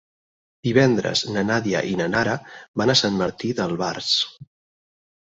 [0.67, 2.35] Divendres na Nàdia i na Nara
[2.83, 4.13] van a Sant Martí d'Albars.